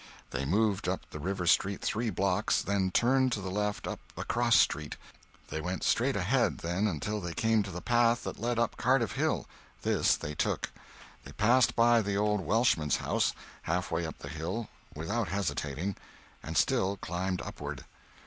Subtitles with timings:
[0.31, 4.23] They moved up the river street three blocks, then turned to the left up a
[4.23, 4.95] crossstreet.
[5.49, 9.11] They went straight ahead, then, until they came to the path that led up Cardiff
[9.11, 9.45] Hill;
[9.83, 10.71] this they took.
[11.23, 15.95] They passed by the old Welshman's house, halfway up the hill, without hesitating,
[16.41, 17.85] and still climbed upward.